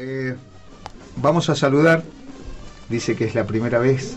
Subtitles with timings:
[0.00, 0.36] Eh,
[1.16, 2.04] vamos a saludar,
[2.88, 4.16] dice que es la primera vez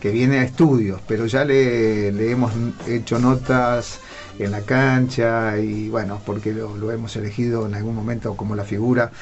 [0.00, 2.50] que viene a estudios, pero ya le, le hemos
[2.88, 4.00] hecho notas
[4.40, 8.64] en la cancha y bueno, porque lo, lo, hemos elegido en algún momento como la
[8.64, 9.12] figura.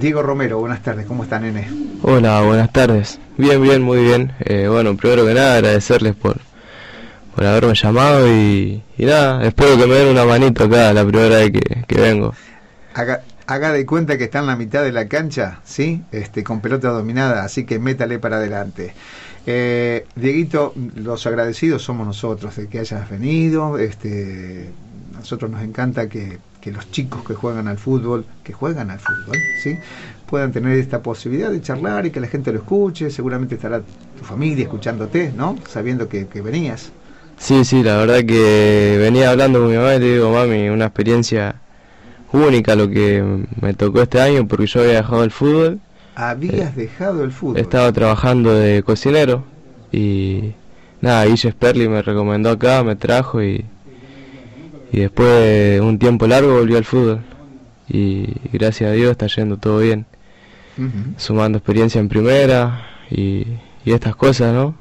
[0.00, 1.68] Diego Romero, buenas tardes, ¿cómo está nene?
[2.02, 3.20] Hola, buenas tardes.
[3.38, 4.32] Bien, bien, muy bien.
[4.40, 6.38] Eh, bueno, primero que nada agradecerles por,
[7.36, 11.36] por haberme llamado y, y, nada, espero que me den una manito acá la primera
[11.36, 12.34] vez que, que vengo.
[13.46, 16.02] Haga, de cuenta que está en la mitad de la cancha, ¿sí?
[16.12, 18.94] Este, con pelota dominada, así que métale para adelante.
[19.46, 23.78] Eh, Dieguito, los agradecidos somos nosotros de que hayas venido.
[23.78, 24.70] Este,
[25.14, 29.36] nosotros nos encanta que, que, los chicos que juegan al fútbol, que juegan al fútbol,
[29.62, 29.76] ¿sí?
[30.26, 33.10] puedan tener esta posibilidad de charlar y que la gente lo escuche.
[33.10, 35.56] Seguramente estará tu familia escuchándote, ¿no?
[35.68, 36.90] Sabiendo que, que venías.
[37.36, 40.86] Sí, sí, la verdad que venía hablando con mi mamá y le digo, mami, una
[40.86, 41.56] experiencia
[42.34, 43.22] única lo que
[43.60, 45.80] me tocó este año porque yo había dejado el fútbol
[46.14, 47.58] habías eh, dejado el fútbol.
[47.58, 49.44] Estaba trabajando de cocinero
[49.92, 50.52] y
[51.00, 53.64] nada, Guille Sperli me recomendó acá, me trajo y,
[54.92, 57.20] y después de un tiempo largo volví al fútbol.
[57.88, 60.06] Y gracias a Dios está yendo todo bien.
[60.78, 61.14] Uh -huh.
[61.18, 63.46] Sumando experiencia en primera y,
[63.84, 64.74] y estas cosas, ¿no?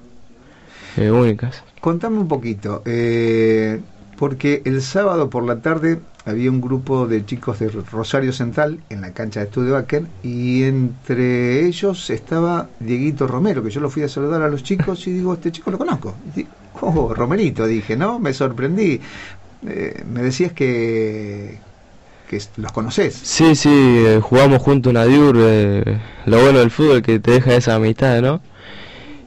[0.98, 1.64] Eh, únicas.
[1.82, 3.82] Contame un poquito, eh,
[4.24, 9.02] porque el sábado por la tarde había un grupo de chicos de Rosario Central en
[9.02, 14.02] la cancha de Estudio Acker y entre ellos estaba Dieguito Romero, que yo lo fui
[14.04, 16.16] a saludar a los chicos y digo, este chico lo conozco.
[16.80, 18.18] Oh, Romerito, dije, ¿no?
[18.18, 19.02] Me sorprendí.
[19.68, 21.60] Eh, me decías que,
[22.30, 23.14] que los conoces.
[23.16, 27.56] Sí, sí, eh, jugamos juntos una Diur, eh, lo bueno del fútbol que te deja
[27.56, 28.42] esa amistad, ¿no?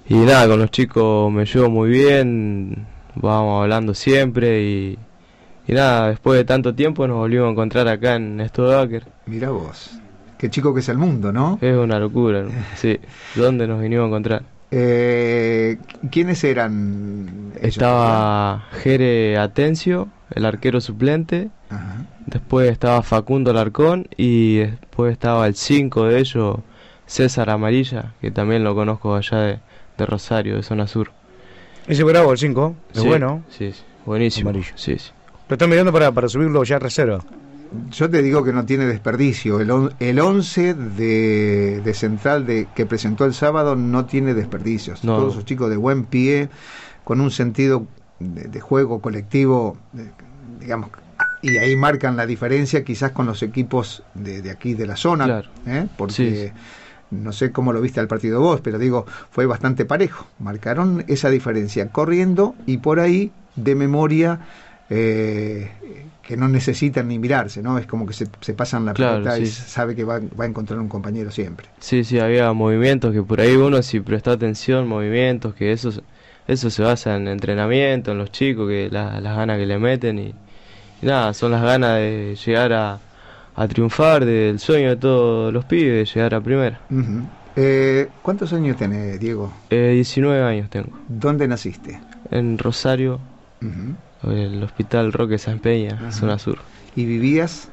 [0.09, 2.87] Y nada, con los chicos me llevo muy bien,
[3.17, 4.99] vamos hablando siempre y
[5.69, 9.05] y nada, después de tanto tiempo nos volvimos a encontrar acá en Studebaker.
[9.27, 9.99] Mira vos,
[10.39, 11.59] qué chico que es el mundo, ¿no?
[11.61, 12.51] Es una locura, ¿no?
[12.77, 13.01] sí.
[13.35, 14.43] ¿Dónde nos vinimos a encontrar?
[14.71, 15.79] Eh,
[16.11, 17.53] ¿Quiénes eran?
[17.57, 17.77] Ellos?
[17.77, 21.49] Estaba Jere Atencio, el arquero suplente.
[21.69, 22.05] Ajá.
[22.27, 26.59] Después estaba Facundo Larcón y después estaba el 5 de ellos,
[27.07, 29.59] César Amarilla, que también lo conozco allá de,
[29.99, 31.11] de Rosario, de zona sur.
[31.87, 33.45] Ese bravo, el 5, es sí, bueno.
[33.49, 34.51] Sí, sí, buenísimo.
[34.51, 34.73] Amarillo.
[34.75, 35.11] Sí, sí.
[35.49, 37.21] Lo están mirando para, para subirlo ya a reserva.
[37.91, 39.61] Yo te digo que no tiene desperdicio.
[39.61, 45.05] El, on, el 11 de, de, Central de, que presentó el sábado no tiene desperdicios.
[45.05, 45.19] No.
[45.19, 46.49] Todos esos chicos de buen pie,
[47.05, 47.87] con un sentido
[48.19, 49.77] de, de juego colectivo,
[50.61, 50.91] digamos,
[51.43, 55.25] y ahí marcan la diferencia quizás con los equipos de, de aquí de la zona.
[55.27, 55.49] Claro.
[55.67, 55.87] ¿eh?
[55.97, 56.53] Porque sí, sí.
[57.11, 60.27] No sé cómo lo viste al partido vos, pero digo, fue bastante parejo.
[60.39, 64.41] Marcaron esa diferencia corriendo y por ahí, de memoria,
[64.91, 65.71] eh,
[66.23, 67.79] que no necesitan ni mirarse, ¿no?
[67.79, 69.43] Es como que se, se pasan la claro, pelota sí.
[69.43, 71.69] y sabe que va, va, a encontrar un compañero siempre.
[71.79, 75.91] Sí, sí, había movimientos que por ahí uno si presta atención, movimientos, que eso,
[76.49, 80.19] eso se basa en entrenamiento, en los chicos, que la, las ganas que le meten
[80.19, 80.35] y,
[81.03, 83.01] y, nada, son las ganas de llegar a,
[83.57, 86.81] a triunfar, del sueño de todos los pibes, de llegar a primera.
[86.91, 87.25] Uh -huh.
[87.57, 89.53] eh, ¿Cuántos años tenés, Diego?
[89.71, 90.91] Eh, 19 años tengo.
[91.09, 92.01] ¿Dónde naciste?
[92.31, 93.19] En Rosario.
[93.63, 93.95] Uh -huh
[94.33, 96.59] el Hospital Roque San Peña, zona sur.
[96.95, 97.69] ¿Y vivías?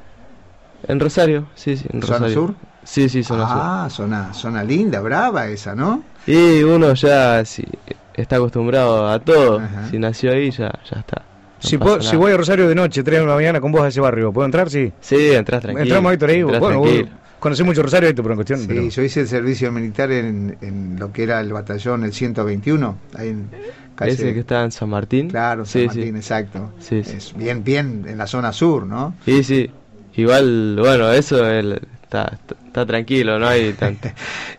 [0.86, 2.34] En Rosario, sí, sí, en ¿Zona Rosario.
[2.34, 2.54] sur?
[2.84, 3.60] Sí, sí, zona ah, sur.
[3.62, 6.02] Ah, zona, zona linda, brava esa, ¿no?
[6.26, 7.64] Y uno ya si,
[8.12, 9.62] está acostumbrado a todo.
[9.90, 11.22] Si nació ahí, ya, ya está.
[11.58, 13.88] Si, puedo, si, voy a Rosario de noche, 3 de la mañana con vos a
[13.88, 14.68] ese barrio, ¿puedo entrar?
[14.68, 14.92] Sí.
[15.00, 15.82] Sí, entras tranquilo.
[15.82, 16.42] Entramos ahí, ahí.
[16.42, 17.08] Bueno, tranquilo.
[17.38, 18.60] conocí mucho Rosario, pero en cuestión.
[18.60, 18.88] Sí, pero...
[18.88, 23.28] yo hice el servicio militar en, en, lo que era el batallón, el 121, ahí
[23.28, 23.48] en
[23.94, 24.12] Calle...
[24.12, 25.30] Ese que está en San Martín.
[25.30, 26.16] Claro, San sí, Martín, sí.
[26.16, 26.72] exacto.
[26.80, 27.16] Sí, sí.
[27.16, 29.14] Es bien, bien en la zona sur, ¿no?
[29.24, 29.70] Sí, sí.
[30.16, 34.08] Igual, bueno, eso el, está, está, tranquilo, no hay tanto.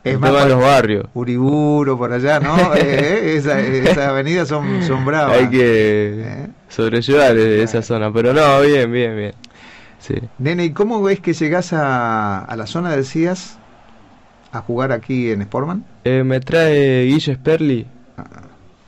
[0.03, 1.05] es más los barrios.
[1.13, 2.75] Uriburo, por allá, ¿no?
[2.75, 5.37] eh, esas esa avenidas son, son bravas.
[5.37, 6.47] Hay que ¿Eh?
[6.69, 9.33] Sobrellevar esa zona, pero no, bien, bien, bien.
[9.99, 10.15] Sí.
[10.37, 13.57] Nene, ¿y cómo ves que llegás a, a la zona del CIAS
[14.51, 15.83] a jugar aquí en Sportman?
[16.03, 17.87] Eh, me trae Guille Sperli.
[18.17, 18.45] Ah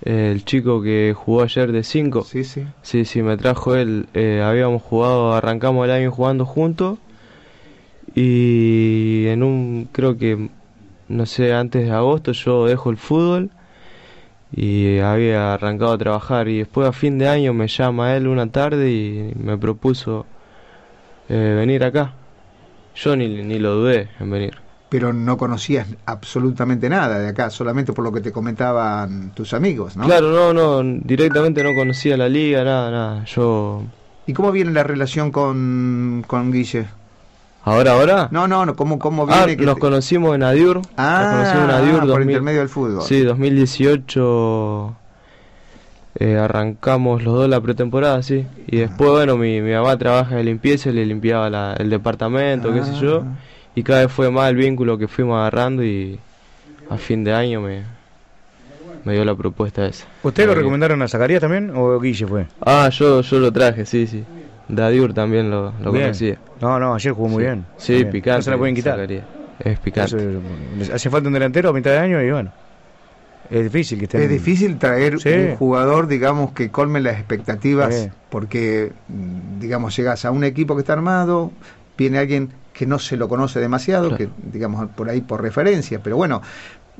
[0.08, 2.24] el chico que jugó ayer de 5.
[2.24, 2.64] Sí, sí.
[2.82, 4.08] Sí, sí, me trajo él.
[4.14, 6.98] Eh, habíamos jugado, arrancamos el año jugando juntos.
[8.16, 10.50] Y en un, creo que,
[11.10, 13.52] no sé, antes de agosto yo dejo el fútbol.
[14.52, 16.48] Y había arrancado a trabajar.
[16.48, 20.26] Y después a fin de año me llama él una tarde y me propuso
[21.30, 22.14] eh, venir acá.
[22.96, 27.94] Yo ni, ni lo dudé en venir pero no conocías absolutamente nada de acá, solamente
[27.94, 30.06] por lo que te comentaban tus amigos, ¿no?
[30.06, 33.26] Claro, no, no, directamente no conocía la liga, nada, nada.
[33.26, 33.84] Yo.
[34.26, 36.88] ¿Y cómo viene la relación con, con Guille?
[37.68, 38.30] ¿Ahora, ahora?
[38.32, 39.58] No, no, no, ¿cómo, cómo Ah, viene?
[39.58, 40.82] que nos te- conocimos en Adiur.
[40.96, 43.02] Ah, nos conocimos en Adiur por 2000 intermedio del fútbol.
[43.04, 44.96] Sí, 2018
[46.20, 48.46] eh, arrancamos los dos la pretemporada, sí.
[48.68, 52.84] Y después, bueno, mi, mi mamá trabaja de limpieza le limpiaba la- el departamento, qué
[52.84, 53.24] sé yo.
[53.26, 53.36] Ah.
[53.76, 56.20] Y cada vez fue más el vínculo que fuimos agarrando y
[56.90, 57.84] a fin de año me,
[59.04, 60.06] me dio la propuesta esa.
[60.24, 62.48] ¿Ustedes lo recomendaron a Zacarías también o Guille fue?
[62.66, 64.24] Ah, yo, yo lo traje, sí, sí.
[64.68, 66.38] De Adiur también lo, lo conocía.
[66.62, 67.46] No, no, ayer jugó muy Sí.
[67.48, 67.66] bien.
[67.78, 68.12] Sí, bien.
[68.12, 68.38] picante.
[68.40, 69.00] No se la pueden quitar.
[69.60, 70.40] Es picante.
[70.82, 72.52] Eso, hace falta un delantero a mitad de año y bueno.
[73.50, 74.22] Es difícil que estén.
[74.24, 75.30] Es difícil traer Sí.
[75.30, 78.10] un jugador, digamos, que colme las expectativas, Sí.
[78.30, 78.92] porque,
[79.60, 81.52] digamos, llegas a un equipo que está armado,
[81.98, 84.18] viene alguien que no se lo conoce demasiado, Claro.
[84.18, 86.42] que, digamos, por ahí por referencia, pero bueno,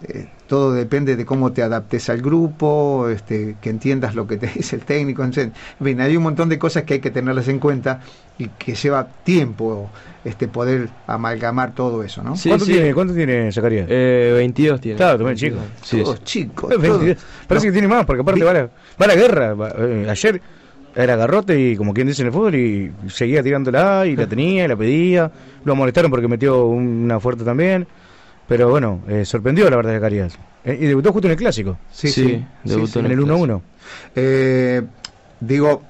[0.04, 4.48] eh, todo depende de cómo te adaptes al grupo, este, que entiendas lo que te
[4.56, 7.60] dice el técnico, en fin, hay un montón de cosas que hay que tenerlas en
[7.60, 8.02] cuenta
[8.38, 9.90] y que lleva tiempo
[10.24, 12.36] este, poder amalgamar todo eso, ¿no?
[12.36, 12.74] Sí, ¿Cuánto, sí.
[12.74, 13.88] Tiene, ¿Cuánto tiene Zacarías?
[13.90, 14.98] Eh, 22 tiene.
[14.98, 15.58] Claro, también chico.
[15.82, 17.00] Sí, Todos chicos, Eh, todos.
[17.00, 17.18] 22.
[17.48, 17.70] Parece No.
[17.70, 19.54] que tiene más, porque aparte va a, la, va a la guerra.
[19.56, 20.40] va- eh, ayer
[20.96, 24.66] era garrote y como quien dice en el fútbol y seguía tirándola y la tenía
[24.66, 25.32] y la pedía.
[25.66, 27.88] Lo molestaron porque metió una fuerte también.
[28.48, 30.38] Pero bueno, eh, sorprendió la verdad Zacarías.
[30.64, 33.00] Eh, y debutó justo en el clásico, Sí, Sí, sí, debutó sí, sí.
[33.00, 33.46] en el clásico.
[33.46, 33.62] 1-1.
[34.16, 34.84] Eh,
[35.40, 35.82] digo,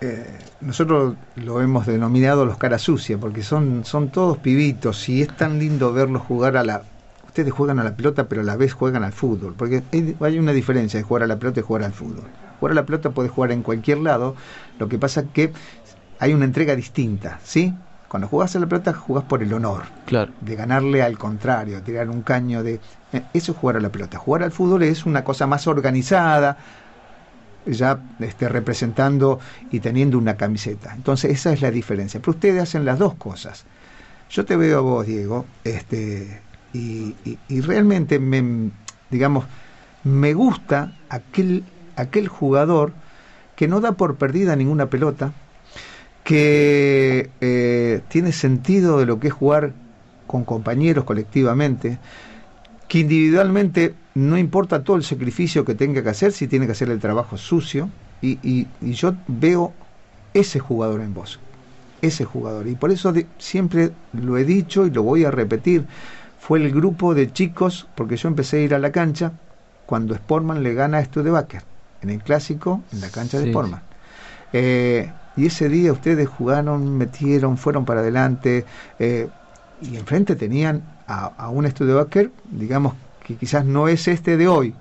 [0.00, 5.28] eh, nosotros lo hemos denominado los caras sucias, porque son, son todos pibitos y es
[5.36, 6.82] tan lindo verlos jugar a la...
[7.26, 9.82] Ustedes juegan a la pelota, pero a la vez juegan al fútbol, porque
[10.20, 12.24] hay, una diferencia de jugar a la pelota y jugar al fútbol.
[12.58, 14.34] Jugar a la pelota puedes jugar en cualquier lado,
[14.78, 15.52] lo que pasa es que
[16.18, 17.72] hay una entrega distinta, ¿sí?
[18.12, 20.32] Cuando jugás a la pelota jugás por el honor, Claro.
[20.42, 22.78] de ganarle al contrario, tirar un caño de...
[23.14, 24.18] eh, Eso es jugar a la pelota.
[24.18, 26.58] Jugar al fútbol es una cosa más organizada,
[27.64, 30.92] ya este, representando y teniendo una camiseta.
[30.94, 32.20] Entonces esa es la diferencia.
[32.20, 33.64] Pero ustedes hacen las dos cosas.
[34.28, 36.42] Yo te veo a vos, Diego, este,
[36.74, 38.72] y, y- y realmente me,
[39.10, 39.46] digamos,
[40.04, 41.64] me gusta aquel,
[41.96, 42.92] aquel jugador
[43.56, 45.32] que no da por perdida ninguna pelota,
[46.24, 49.74] que eh, tiene sentido de lo que es jugar
[50.26, 51.98] con compañeros colectivamente,
[52.88, 56.90] que individualmente no importa todo el sacrificio que tenga que hacer, si tiene que hacer
[56.90, 57.90] el trabajo sucio,
[58.20, 59.74] y, y- y yo veo
[60.34, 61.40] ese jugador en vos,
[62.02, 65.86] ese jugador, y por eso de- siempre lo he dicho y lo voy a repetir,
[66.38, 69.32] fue el grupo de chicos, porque yo empecé a ir a la cancha
[69.86, 71.62] cuando Sportman le gana a Studebaker,
[72.00, 73.82] en el clásico, en la cancha de Sportman.
[74.52, 78.64] Eh, y ese día ustedes jugaron, metieron, fueron para adelante,
[78.98, 79.28] eh,
[79.80, 82.94] y enfrente tenían a, a un Studebaker, digamos
[83.26, 84.74] que quizás no es este de hoy,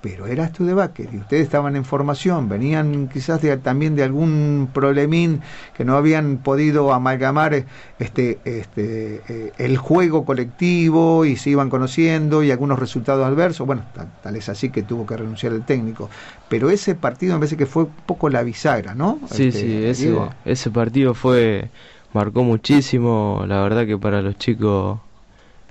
[0.00, 5.42] pero era Studebaker, y ustedes estaban en formación, venían quizás de- también de algún problemín
[5.74, 7.66] que no habían podido amalgamar
[7.98, 13.82] este, este, eh, el juego colectivo y se iban conociendo y algunos resultados adversos, bueno,
[13.92, 16.10] tal, tal es así que tuvo que renunciar el técnico,
[16.48, 19.18] pero ese partido me parece que fue un poco la bisagra, ¿no?
[19.26, 20.12] Sí, Este, sí, ese,
[20.44, 21.70] ese partido fue
[22.12, 24.98] marcó muchísimo, la verdad que para los chicos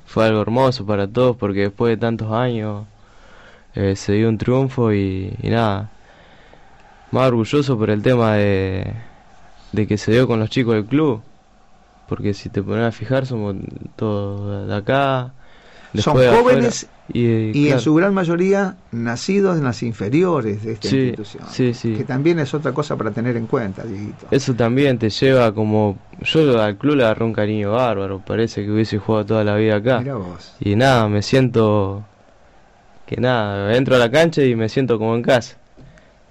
[0.05, 2.85] fue algo hermoso para todos porque después de tantos años
[3.79, 5.89] eh, se dio un triunfo y, y nada,
[7.11, 8.91] más orgulloso por el tema de,
[9.71, 11.21] de que se dio con los chicos del club,
[12.09, 13.55] porque si te pones a fijar somos
[13.95, 15.31] todos de acá,
[15.95, 20.89] Son jóvenes y, eh, y en su gran mayoría nacidos en las inferiores de esta
[20.89, 21.43] Sí, institución.
[21.49, 21.93] sí, sí.
[21.95, 24.27] Que también es otra cosa para tener en cuenta, Dieguito.
[24.31, 25.97] Eso también te lleva como...
[26.21, 29.77] Yo al club le agarré un cariño bárbaro, parece que hubiese jugado toda la vida
[29.77, 29.99] acá.
[29.99, 30.53] Mira vos.
[30.59, 32.03] Y nada, me siento...
[33.07, 35.57] Que nada, entro a la cancha y me siento como en casa.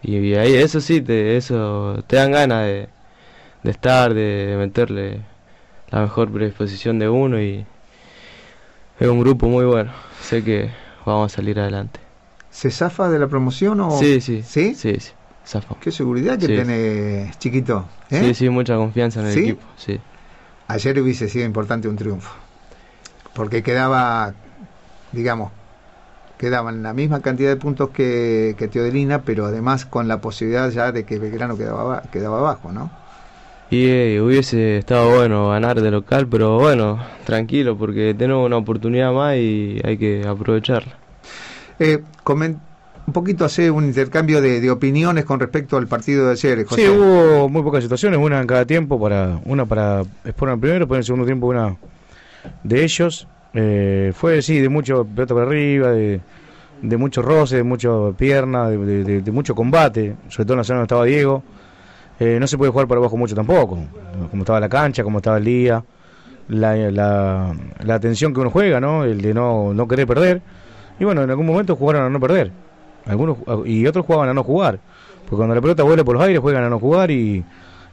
[0.02, 2.88] Y, y ahí, eso sí, te, eso te dan ganas de,
[3.64, 5.20] de estar, de, meterle
[5.90, 7.64] la mejor predisposición de uno y
[9.00, 9.90] es un grupo muy bueno.
[10.22, 10.70] Sé que
[11.04, 11.98] vamos a salir adelante.
[12.50, 13.90] ¿Se zafa de la promoción o...?
[13.98, 14.42] Sí, sí.
[14.42, 14.74] ¿Sí?
[14.74, 15.12] Sí, sí.
[15.46, 15.78] zafamos.
[15.82, 16.56] Qué seguridad que Sí.
[16.56, 17.86] tenés, chiquito.
[18.10, 18.20] ¿eh?
[18.20, 19.40] Sí, sí, mucha confianza en el ¿Sí?
[19.40, 19.62] equipo.
[19.76, 19.98] Sí.
[20.68, 22.34] Ayer hubiese sido importante un triunfo.
[23.34, 24.34] Porque quedaba,
[25.12, 25.52] digamos,
[26.38, 30.92] quedaban la misma cantidad de puntos que, que Teodelina, pero además con la posibilidad ya
[30.92, 32.90] de que Belgrano quedaba, aba- quedaba abajo, ¿no?
[33.70, 39.12] Y eh, hubiese estado bueno ganar de local, pero bueno, tranquilo, porque tenemos una oportunidad
[39.12, 40.92] más y hay que aprovecharla.
[41.78, 42.00] Eh,
[43.06, 46.82] un poquito hacer un intercambio de, de opiniones con respecto al partido de ayer, José.
[46.82, 50.96] Sí, hubo muy pocas situaciones, una en cada tiempo, para una para el primero, después
[50.96, 51.76] en el segundo tiempo una
[52.62, 53.28] de ellos.
[53.58, 56.20] Eh, fue, sí, de mucho pelota para arriba, de,
[56.82, 60.84] de mucho roce, de mucho pierna, de, mucho combate, sobre todo en la zona donde
[60.84, 61.42] estaba Diego.
[62.20, 63.78] Eh, no se puede jugar para abajo mucho tampoco,
[64.30, 65.82] como estaba la cancha, como estaba el día.
[66.48, 69.04] la, la, la atención que uno juega, ¿no?
[69.04, 70.42] El de no, no querer perder.
[70.98, 72.52] Y bueno, en algún momento jugaron a no perder.
[73.06, 74.80] Algunos y otros jugaban a no jugar.
[75.22, 77.44] Porque cuando la pelota vuela por los aires juegan a no jugar y,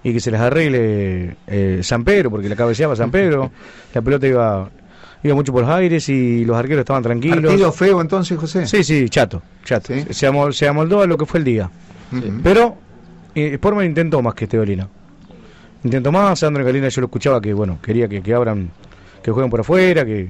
[0.03, 3.51] y que se les arregle eh, San Pedro, porque la cabeceaba San Pedro,
[3.93, 4.69] la pelota iba
[5.23, 7.41] iba mucho por los aires y los arqueros estaban tranquilos.
[7.43, 8.67] ¿Partido feo entonces, José?
[8.67, 9.93] Sí, sí, chato, chato.
[9.93, 10.05] ¿Sí?
[10.11, 11.69] Se, amol- se amoldó a lo que fue el día.
[12.43, 12.77] Pero
[13.33, 14.87] eh, Sportman intentó más que Esteolina.
[15.83, 18.69] Intentó más, Sandro Galina yo lo escuchaba que bueno, quería que, que abran,
[19.21, 20.29] que jueguen por afuera, que,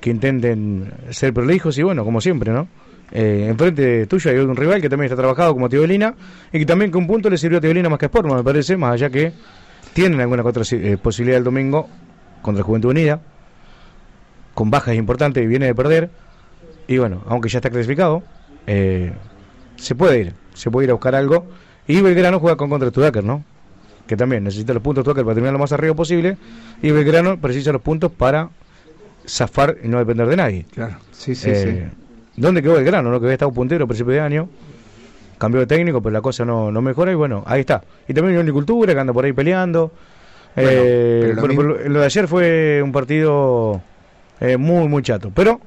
[0.00, 2.68] que intenten ser prolijos y bueno, como siempre, ¿no?
[3.10, 6.14] Eh, enfrente tuyo hay un rival que también está trabajado como Teolina
[6.50, 8.44] y que también que un punto le sirvió a Teolina más que a Sportman, me
[8.44, 9.32] parece, más allá que
[9.92, 11.88] tienen alguna otra eh, posibilidad el domingo
[12.40, 13.20] contra Juventud Unida,
[14.54, 16.10] con bajas importantes y viene de perder.
[16.86, 18.22] Y bueno, aunque ya está clasificado,
[18.66, 19.12] eh,
[19.76, 21.46] se puede ir, se puede ir a buscar algo.
[21.86, 23.44] Y Belgrano juega con contra Studaker, ¿no?
[24.06, 26.36] Que también necesita los puntos Studaker para terminar lo más arriba posible.
[26.82, 28.50] Y Belgrano precisa los puntos para
[29.26, 30.66] zafar y no depender de nadie.
[30.72, 31.88] Claro, sí, sí, Eh,
[32.36, 33.10] ¿Dónde quedó Belgrano?
[33.10, 33.20] ¿no?
[33.20, 34.48] Que había estado puntero a principio de año.
[35.38, 37.82] Cambió de técnico, pero la cosa no, no mejora y bueno, ahí está.
[38.08, 39.92] Y también Unión Cultura, que anda por ahí peleando.
[40.54, 43.80] Bueno, Eh, pero lo bueno, mismo- pero lo de ayer fue un partido
[44.42, 45.30] eh, muy, muy chato.
[45.34, 45.60] Pero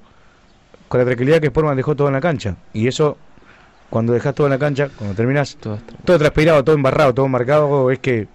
[0.87, 2.55] con la tranquilidad que Sportman dejó todo en la cancha.
[2.73, 3.17] Y eso,
[3.89, 7.99] cuando dejas todo en la cancha, cuando terminas Todo transpirado, todo embarrado, todo marcado, es
[7.99, 8.27] que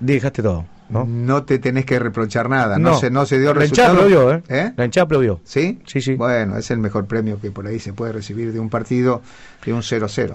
[0.00, 0.64] dejaste todo.
[0.90, 1.04] ¿no?
[1.06, 1.44] ¿no?
[1.44, 2.98] te tenés que reprochar nada, no, No.
[2.98, 4.26] se, no se dio La hinchada resultado.
[4.28, 4.42] aplaudió, ¿eh?
[4.66, 4.72] ¿Eh?
[4.76, 5.40] La hinchada aplaudió.
[5.44, 5.80] ¿Sí?
[5.86, 6.14] Sí, sí.
[6.14, 9.22] Bueno, es el mejor premio que por ahí se puede recibir de un partido
[9.64, 10.34] de un 0-0.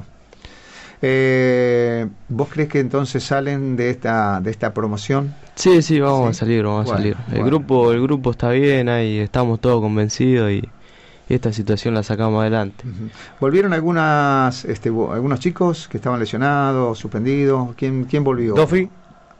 [1.01, 5.33] Eh, ¿Vos crees que entonces salen de esta de esta promoción?
[5.55, 6.29] Sí, sí, vamos Sí.
[6.29, 7.15] a salir, vamos Bueno, a salir.
[7.27, 7.45] El bueno.
[7.45, 10.63] grupo, el grupo está bien, ahí estamos todos convencidos y,
[11.29, 12.83] y esta situación la sacamos adelante.
[13.39, 17.75] ¿Volvieron algunas este, algunos chicos que estaban lesionados, suspendidos?
[17.75, 18.53] ¿Quién, quién volvió?
[18.55, 18.89] Dofi,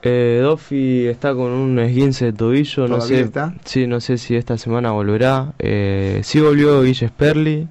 [0.02, 3.54] Eh, Dofi está con un esguince de tobillo, no ¿Todavía sé, está?
[3.66, 5.52] sí, no sé si esta semana volverá.
[5.60, 7.68] Eh, sí volvió Guille Sperli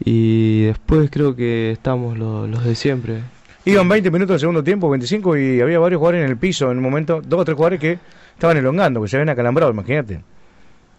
[0.00, 3.20] y después creo que estamos lo- los de siempre.
[3.64, 6.78] Iban 20 minutos del segundo tiempo, 25, y había varios jugadores en el piso en
[6.78, 7.98] un momento, dos o tres jugadores que
[8.34, 10.20] estaban elongando, que se habían acalambrado, imagínate.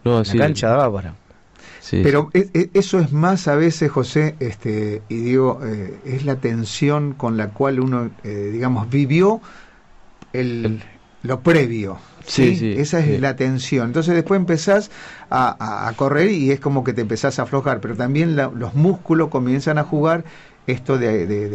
[0.04, 1.14] No, La sí, cancha daba para.
[1.82, 6.26] sí, Pero e- e- eso es más a veces, José, este, y digo, eh, es
[6.26, 9.42] la tensión con la cual uno, eh, digamos, vivió
[10.34, 10.84] el, El-
[11.24, 11.98] lo previo.
[12.26, 13.88] Sí, sí, Esa es la tensión.
[13.88, 14.92] Entonces después empezás
[15.30, 19.30] a, correr y es como que te empezás a aflojar, pero también la- los músculos
[19.30, 20.24] comienzan a jugar
[20.68, 21.50] esto de, de,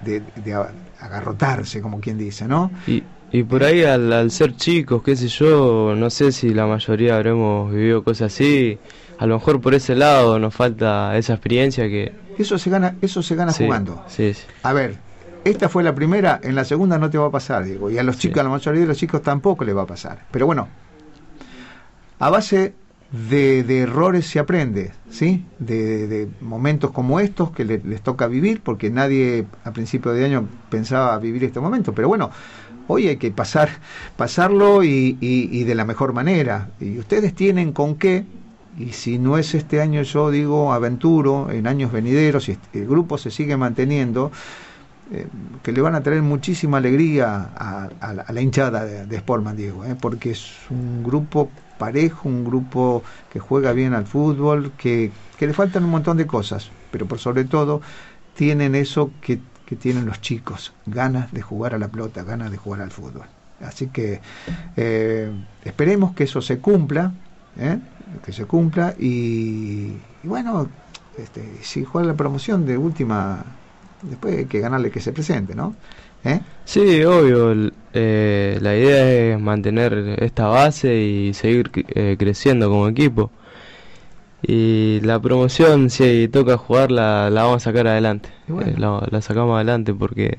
[0.00, 0.54] de,
[1.00, 2.72] agarrotarse, como quien dice, ¿no?
[2.86, 6.66] Y, y por ahí al, al ser chicos, qué sé yo, no sé si la
[6.66, 8.78] mayoría habremos vivido cosas así.
[9.18, 12.12] A lo mejor por ese lado nos falta esa experiencia que...
[12.38, 14.00] Eso se gana, eso se gana sí, jugando.
[14.08, 14.44] Sí, sí.
[14.62, 14.96] A ver,
[15.44, 18.02] esta fue la primera, en la segunda no te va a pasar, Diego, y a
[18.02, 18.22] los Sí.
[18.22, 20.24] chicos, a la mayoría de los chicos tampoco les va a pasar.
[20.30, 20.68] Pero bueno,
[22.18, 22.74] a base
[23.30, 25.44] de, de errores se aprende, ¿sí?
[25.58, 30.24] De, de momentos como estos que le- les toca vivir, porque nadie a principio de
[30.26, 31.94] año pensaba vivir este momento.
[31.94, 32.30] Pero bueno,
[32.86, 33.70] hoy hay que pasar,
[34.16, 36.68] pasarlo y, y- y de la mejor manera.
[36.80, 38.24] Y ustedes tienen con qué,
[38.76, 42.88] y si no es este año, yo digo, aventuro, en años venideros, si este- el
[42.88, 44.30] grupo se sigue manteniendo,
[45.10, 45.26] eh,
[45.62, 49.96] que le van a traer muchísima alegría a, la, hinchada de, de Sportman, Diego, eh,
[49.98, 55.10] porque es un grupo parejo, un grupo que juega bien al fútbol, que,
[55.40, 57.80] le faltan un montón de cosas, pero por sobre todo
[58.34, 62.58] tienen eso que, que tienen los chicos, ganas de jugar a la pelota, ganas de
[62.58, 63.26] jugar al fútbol.
[63.60, 64.20] Así que
[64.76, 65.30] eh,
[65.64, 67.12] esperemos que eso se cumpla,
[68.24, 70.68] que se cumpla y, y bueno,
[71.16, 73.44] este, si juega la promoción de última,
[74.02, 75.74] después hay que ganarle que se presente, ¿no?
[76.24, 76.40] ¿Eh?
[76.64, 77.52] Sí, obvio.
[77.52, 83.30] el- eh, la idea es mantener esta base y seguir eh, creciendo como equipo.
[84.42, 88.28] Y la promoción, si toca jugarla, la vamos a sacar adelante.
[88.46, 88.70] Bueno.
[88.70, 90.38] Eh, la, la sacamos adelante porque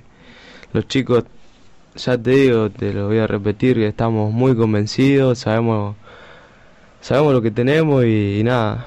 [0.73, 1.25] los chicos,
[1.95, 5.95] ya te digo, te lo voy a repetir, que estamos muy convencidos, sabemos,
[7.01, 8.85] sabemos lo que tenemos y, y nada,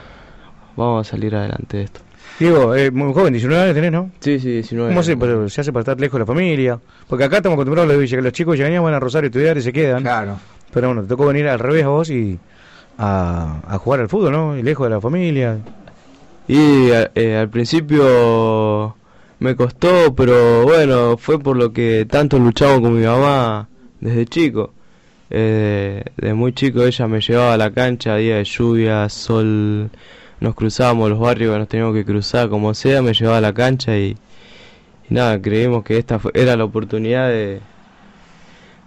[0.76, 2.00] vamos a salir adelante de esto.
[2.42, 4.10] Diego, eh, muy joven, 19 años tenés, ¿no?
[4.20, 4.90] Sí, sí, 19.
[4.90, 6.80] ¿Cómo se, pero se hace para estar lejos de la familia?
[7.08, 9.26] Porque acá estamos acostumbrados a lo de Villa, que los chicos llegan, van a Rosario
[9.26, 10.02] a estudiar y se quedan.
[10.02, 10.38] Claro.
[10.72, 12.38] Pero bueno, te tocó venir al revés a vos y
[12.98, 14.56] a, a jugar al fútbol, ¿no?
[14.56, 15.58] Y lejos de la familia.
[16.48, 18.96] Y eh, al principio
[19.38, 23.68] me costó, pero bueno, fue por lo que tanto luchamos con mi mamá
[24.00, 24.72] desde chico.
[25.30, 29.90] Eh, de muy chico ella me llevaba a la cancha, día de lluvia, sol,
[30.42, 33.52] nos cruzábamos los barrios que nos teníamos que cruzar, como sea, me llevaba a la
[33.54, 34.16] cancha y,
[35.08, 37.60] y nada, creímos que esta fue- era la oportunidad de,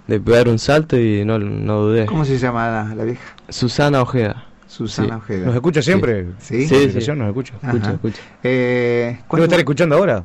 [0.07, 2.05] de pegar un salto y no, no dudé.
[2.05, 3.35] ¿Cómo se llama la, la vieja?
[3.49, 4.45] Susana Ojeda.
[4.67, 5.13] Susana Sí.
[5.15, 5.45] Ojeda.
[5.45, 6.25] ¿Nos escucha siempre?
[6.39, 6.67] Sí.
[6.67, 7.11] Sí, Sí, sí.
[7.13, 7.53] Nos escucha.
[7.63, 8.21] Escucha, escucha.
[8.43, 10.23] Eh, ¿Debe ¿cuántos- estar escuchando ahora?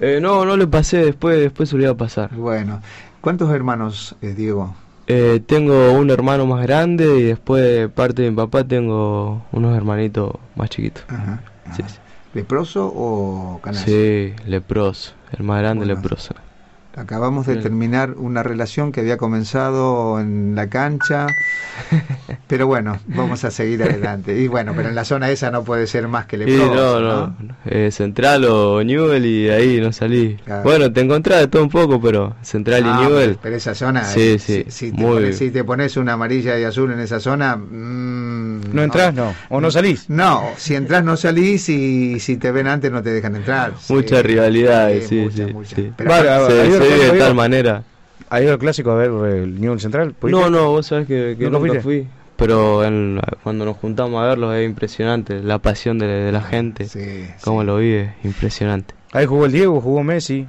[0.00, 2.32] Eh, no, no le pasé, después, después solía pasar.
[2.34, 2.80] Bueno,
[3.20, 4.74] ¿cuántos hermanos, eh, Diego?
[5.10, 9.74] Eh, tengo un hermano más grande y después de parte de mi papá tengo unos
[9.74, 11.04] hermanitos más chiquitos.
[11.08, 11.42] Ajá.
[11.74, 11.88] Sí, ajá.
[11.88, 11.98] sí.
[12.34, 13.84] ¿Leproso o canalla?
[13.86, 16.34] Sí, leproso, el más grande Bueno, leproso.
[16.96, 21.28] Acabamos de terminar una relación que había comenzado en la cancha,
[22.48, 24.36] pero bueno, vamos a seguir adelante.
[24.40, 27.26] Y bueno, pero en la zona esa no puede ser más que Sí, leproso, no,
[27.28, 30.38] no, eh, Central o Newell y ahí no salí.
[30.44, 30.64] Claro.
[30.64, 33.38] Bueno, te encontrás de todo un poco, pero Central Ah, y Newell.
[33.40, 36.14] Pero esa zona, Sí, eh, sí, si, si te muy- pones, si te pones una
[36.14, 38.27] amarilla y azul en esa zona, mm,
[38.72, 39.14] ¿No entras?
[39.14, 39.34] No.
[39.50, 40.08] ¿O no salís?
[40.10, 43.74] No, si entras no salís y si te ven antes no te dejan entrar.
[43.80, 47.82] Sí, Muchas rivalidades, sí, sí, se vive de tal manera.
[48.30, 50.14] ¿Ha ido al clásico a ver el Newell Central?
[50.22, 51.80] No, no, vos sabés que, que ¿Nunca nunca, fuiste?
[51.82, 52.08] fui.
[52.36, 56.86] Pero en- cuando nos juntamos a verlos es impresionante, la pasión de, de la gente,
[56.86, 57.66] Sí, cómo sí.
[57.66, 58.94] lo vive, impresionante.
[59.12, 60.46] Ahí jugó el Diego, jugó Messi,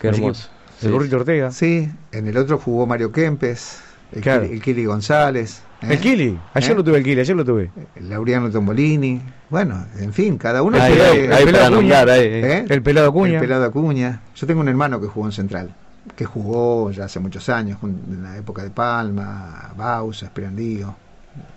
[0.00, 0.48] Qué hermoso.
[0.80, 1.50] el Sí, Burrito Ortega.
[1.50, 3.80] Sí, en el otro jugó Mario Kempes,
[4.12, 4.42] el, Claro.
[4.44, 5.62] Kili, el Kili González.
[5.82, 5.86] ¿Eh?
[5.90, 6.74] El Kili, ayer ¿Eh?
[6.74, 7.70] lo tuve el Kili, ayer lo tuve.
[7.96, 9.20] El Laureano Tombolini.
[9.48, 12.04] Bueno, en fin, cada uno Ahí, ahí pelado Acuña.
[12.16, 12.64] ¿eh?
[12.68, 13.34] El pelado Acuña.
[13.34, 14.20] El pelado Acuña.
[14.34, 15.74] Yo tengo un hermano que jugó en Central,
[16.16, 20.94] que jugó ya hace muchos años, en la época de Palma, Bausa, Esperandío.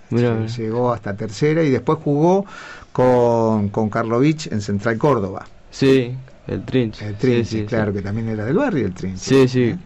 [0.10, 0.46] Mirá.
[0.46, 2.46] Llegó hasta tercera y después jugó
[2.92, 5.46] con, con Karlovich en Central Córdoba.
[5.72, 6.16] Sí,
[6.48, 7.02] el Trinch.
[7.02, 7.98] El sí, Trinche, sí, claro, sí.
[7.98, 9.20] que también era del barrio el Trinche.
[9.20, 9.64] Sí, sí.
[9.64, 9.78] ¿eh?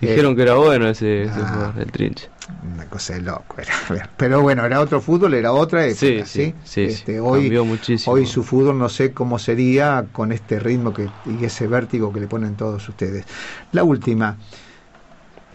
[0.00, 1.48] Dijeron que era bueno ese, ese Ah.
[1.52, 2.30] jugador, el Trinch.
[2.74, 4.08] Una cosa de loco era.
[4.16, 5.98] Pero bueno, era otro fútbol, era otra época.
[5.98, 8.14] Sí, Sí, sí, Este, hoy, cambió muchísimo.
[8.14, 12.20] hoy su fútbol no sé cómo sería con este ritmo que, y ese vértigo que
[12.20, 13.24] le ponen todos ustedes.
[13.72, 14.36] La última.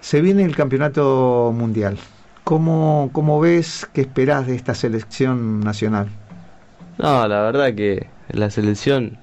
[0.02, 1.98] Se viene el campeonato mundial.
[2.44, 6.10] ¿Cómo, cómo ves, qué esperás de esta selección nacional?
[6.98, 9.18] No, la verdad que la selección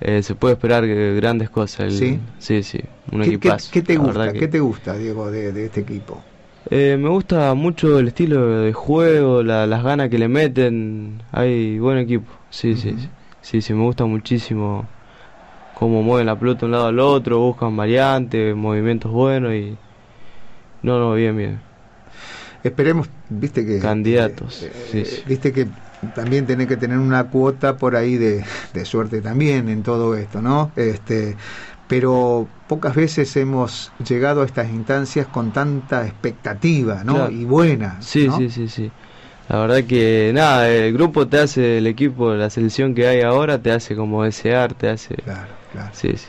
[0.00, 1.80] eh, se puede esperar que- grandes cosas.
[1.88, 2.20] El- ¿Sí?
[2.38, 2.80] Sí, sí,
[3.12, 3.70] un ¿Qué, qué- equipazo.
[3.72, 4.32] qué te gusta?
[4.32, 6.24] que- ¿Qué te gusta, Diego, de, de este equipo?
[6.70, 11.22] Eh, me gusta mucho el estilo de juego, la- las ganas que le meten.
[11.32, 12.30] Hay buen equipo.
[12.50, 13.08] Sí, sí, sí.
[13.42, 14.86] Sí, sí, me gusta muchísimo
[15.74, 19.78] cómo mueven la pelota de un lado al otro, buscan variantes, movimientos buenos y...
[20.82, 21.60] No, no, bien, bien.
[22.62, 23.80] Esperemos, viste que...
[23.80, 25.22] Candidatos, eh, sí, eh, sí.
[25.26, 25.68] Viste que
[26.14, 30.40] también tenés que tener una cuota por ahí de, de suerte también en todo esto,
[30.42, 30.72] ¿no?
[30.76, 31.36] Este,
[31.86, 37.14] pero pocas veces hemos llegado a estas instancias con tanta expectativa, ¿no?
[37.14, 37.32] Claro.
[37.32, 38.00] Y buena.
[38.00, 38.38] Sí, ¿no?
[38.38, 38.90] sí, sí, sí.
[39.48, 43.60] La verdad que nada, el grupo te hace, el equipo, la selección que hay ahora
[43.60, 45.16] te hace como desear, te hace...
[45.16, 45.90] Claro, claro.
[45.92, 46.28] Sí, sí.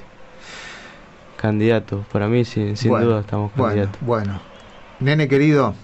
[1.36, 4.01] Candidatos, para mí sin, sin Bueno, duda estamos Bueno, candidatos.
[4.01, 4.41] bueno.
[4.99, 5.75] Nene querido,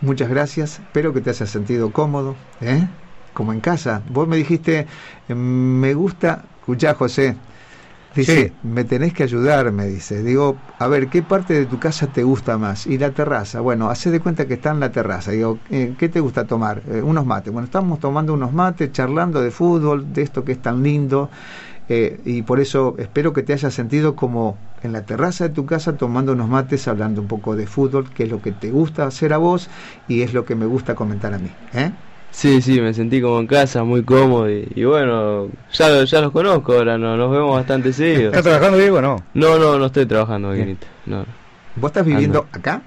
[0.00, 0.78] muchas gracias.
[0.80, 2.86] Espero que te hayas sentido cómodo, ¿eh?
[3.32, 4.02] Como en casa.
[4.08, 4.86] Vos me dijiste,
[5.28, 7.36] eh, me gusta, escuchá José,
[8.14, 8.54] dice, Sí.
[8.62, 10.22] me tenés que ayudar, me dice.
[10.22, 12.86] Digo, a ver, ¿qué parte de tu casa te gusta más?
[12.86, 13.60] Y la terraza.
[13.60, 15.30] Bueno, hace de cuenta que está en la terraza.
[15.30, 16.82] Digo, eh, ¿qué te gusta tomar?
[16.90, 17.52] "Eh, unos mates.
[17.52, 21.30] Bueno, estamos tomando unos mates, charlando de fútbol, de esto que es tan lindo.
[21.88, 25.66] Eh, y por eso espero que te hayas sentido como en la terraza de tu
[25.66, 29.04] casa tomando unos mates, hablando un poco de fútbol, que es lo que te gusta
[29.06, 29.68] hacer a vos
[30.06, 31.50] y es lo que me gusta comentar a mí.
[31.72, 31.92] ¿eh?
[32.32, 36.20] Sí, sí, me sentí como en casa, muy cómodo y, y bueno, ya, lo- ya
[36.22, 38.28] los conozco ahora, no, nos vemos bastante seguido.
[38.30, 39.16] ¿Estás trabajando, Diego, o no?
[39.34, 40.52] No, no, no estoy trabajando.
[40.54, 41.26] Nito, no.
[41.76, 42.80] ¿Vos estás viviendo acá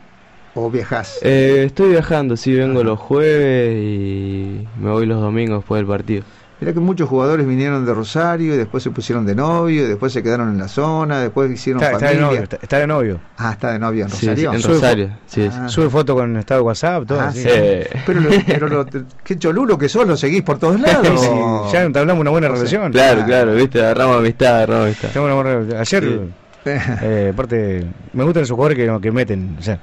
[0.56, 1.20] o viajás?
[1.22, 2.90] Eh, estoy viajando, sí, vengo Ajá.
[2.90, 6.24] los jueves y me voy los domingos después del partido.
[6.66, 10.12] Mirá que muchos jugadores vinieron de Rosario y después se pusieron de novio, y después
[10.12, 12.28] se quedaron en la zona, después hicieron Está, está de familia.
[12.28, 13.20] novio, está, está de novio.
[13.38, 14.54] Ah, está de novio en Sí, sí, Rosario.
[14.54, 15.50] en Sube Rosario, sí, sí.
[15.62, 15.70] Ah.
[15.70, 17.42] Sube foto con estado de WhatsApp, todo Ah, así.
[17.44, 17.50] sí.
[17.52, 18.86] Eh, Pero, lo- pero lo-
[19.24, 21.08] qué cholulo que sos, lo seguís por todos lados.
[21.70, 22.92] Sí, ya entablamos una buena O sea, relación.
[22.92, 25.10] claro, claro, viste, agarramos amistad, agarramos amistad.
[25.10, 26.04] Tenemos una buena relación.
[26.04, 26.20] Ayer,
[26.64, 26.72] Sí.
[27.04, 29.56] eh, aparte, me gustan esos jugadores que, que meten.
[29.60, 29.80] O sea,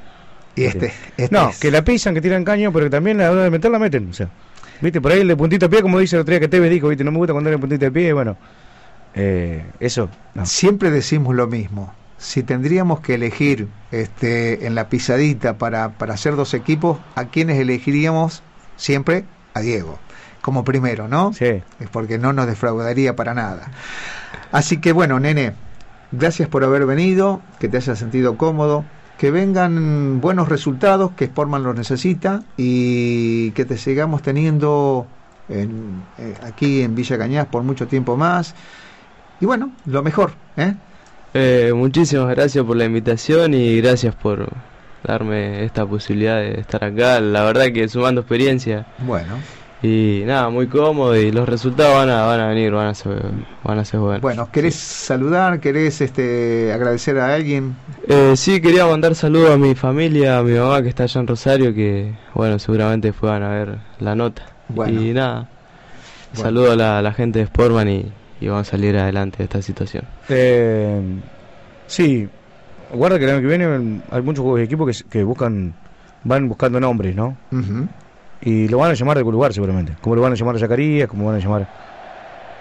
[0.56, 3.26] y este, este no, es- que la pisan, que tiran caño, pero que también a
[3.26, 4.10] la hora de meter la meten.
[4.10, 4.28] O sea,
[4.82, 6.70] viste, por ahí el de puntito de pie, como dice el otro día que Tevez
[6.70, 8.36] dijo, viste, no me gusta cuando era puntito de pie, bueno,
[9.14, 10.46] eh, eso, no.
[10.46, 11.94] Siempre decimos lo mismo.
[12.18, 17.58] Si tendríamos que elegir este, en la pisadita para, para hacer dos equipos, ¿a quiénes
[17.58, 18.42] elegiríamos?
[18.76, 19.98] Siempre a Diego,
[20.40, 21.32] como primero, ¿no?
[21.32, 21.62] Sí.
[21.80, 23.70] Es porque no nos defraudaría para nada.
[24.52, 25.54] Así que bueno, nene,
[26.12, 28.84] gracias por haber venido, que te hayas sentido cómodo,
[29.22, 35.06] que vengan buenos resultados, que Sportman los necesita y que te sigamos teniendo
[35.48, 38.56] en- eh, aquí en Villa Cañas por mucho tiempo más.
[39.40, 40.74] Y bueno, lo mejor, ¿eh?
[41.34, 44.48] Eh, muchísimas gracias por la invitación y gracias por
[45.04, 47.20] darme esta posibilidad de estar acá.
[47.20, 48.86] La verdad que sumando experiencia.
[49.06, 49.36] Bueno.
[49.82, 53.20] Y nada, muy cómodo y los resultados van a, van a venir, van a ser,
[53.64, 54.22] van a ser buenos.
[54.22, 55.58] Bueno, ¿querés saludar?
[55.58, 57.74] ¿Querés este, agradecer a alguien?
[58.06, 61.26] Eh, sí, quería mandar saludos a mi familia, a mi mamá que está allá en
[61.26, 64.44] Rosario, que bueno, seguramente fueran a ver la nota.
[64.86, 65.48] Y nada,
[66.32, 70.04] saludo a la, gente de Sportman y, y, vamos a salir adelante de esta situación.
[70.28, 71.00] Eh,
[71.88, 72.28] sí,
[72.94, 75.74] guarda que el año que viene hay muchos equipos que, que buscan
[76.24, 77.36] van buscando nombres, ¿no?
[78.42, 79.94] Y lo van a llamar de algún lugar seguramente.
[80.00, 81.68] Como lo van a llamar a Zacarías, como van a llamar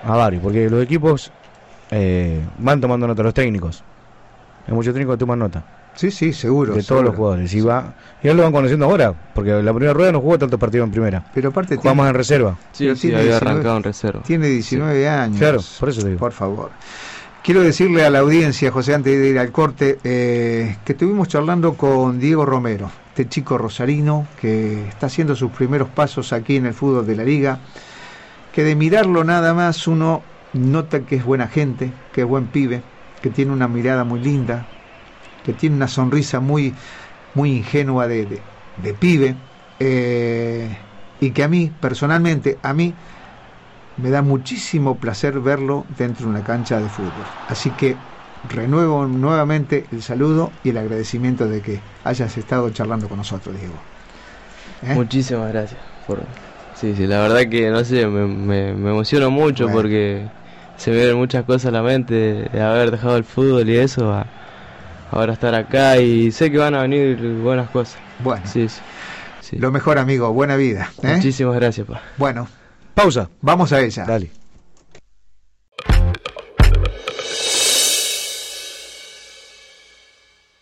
[0.04, 0.44] a varios.
[0.44, 1.32] Porque los equipos
[1.90, 3.84] eh, van tomando nota, los técnicos.
[4.68, 5.64] Hay muchos técnicos que toman nota.
[5.96, 6.74] Sí, sí, seguro.
[6.74, 7.54] De todos los jugadores.
[7.54, 10.60] Y, va, y ya lo van conociendo ahora, porque la primera rueda no jugó tantos
[10.60, 11.26] partidos en primera.
[11.34, 11.76] Pero aparte.
[11.76, 12.58] Jugamos en reserva.
[12.72, 14.22] Sí, sí, había arrancado en reserva.
[14.24, 15.38] Tiene 19 años.
[15.38, 16.20] Claro, por eso te digo.
[16.20, 16.72] Por favor.
[17.44, 21.74] Quiero decirle a la audiencia, José, antes de ir al corte, eh, que estuvimos charlando
[21.74, 26.74] con Diego Romero, este chico rosarino que está haciendo sus primeros pasos aquí en el
[26.74, 27.60] fútbol de la liga,
[28.54, 30.22] que de mirarlo nada más uno
[30.54, 32.84] nota que es buena gente, que es buen pibe,
[33.22, 34.66] que tiene una mirada muy linda,
[35.44, 36.74] que tiene una sonrisa muy,
[37.34, 38.42] muy ingenua de,
[38.78, 39.36] de, pibe,
[39.80, 40.78] eh,
[41.20, 42.96] y que a mí, personalmente, a mí,
[43.98, 47.28] me da muchísimo placer verlo dentro de una cancha de fútbol.
[47.50, 47.98] Así que
[48.50, 53.76] renuevo nuevamente el saludo y el agradecimiento de que hayas estado charlando con nosotros, Diego.
[54.84, 54.94] ¿Eh?
[54.94, 55.80] Muchísimas gracias.
[56.08, 56.22] Por...
[56.76, 58.26] Sí, sí, la verdad que no sé, me,
[58.74, 60.28] me, emociono mucho porque
[60.78, 64.12] se me vienen muchas cosas a la mente de haber dejado el fútbol y eso,
[64.12, 64.26] a
[65.12, 68.00] ahora estar acá y sé que van a venir buenas cosas.
[68.20, 68.68] Bueno, sí,
[69.42, 69.58] sí.
[69.58, 70.90] lo mejor amigo, buena vida.
[71.04, 71.16] ¿eh?
[71.16, 71.86] Muchísimas gracias.
[71.86, 72.02] Pa.
[72.18, 72.48] Bueno,
[72.96, 73.30] Pausa.
[73.42, 74.06] Vamos a ella.
[74.06, 74.41] Dale.